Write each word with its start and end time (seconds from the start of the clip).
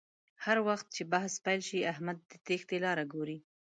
هر 0.45 0.57
وخت 0.67 0.87
چې 0.95 1.03
بحث 1.13 1.33
پیل 1.45 1.61
شي 1.69 1.79
احمد 1.91 2.17
د 2.31 2.31
تېښتې 2.45 2.77
لاره 2.85 3.03
گوري 3.13 3.37